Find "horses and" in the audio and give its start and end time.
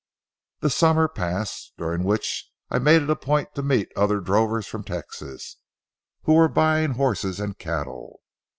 6.93-7.55